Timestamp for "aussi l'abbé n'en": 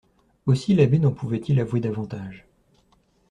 0.47-1.11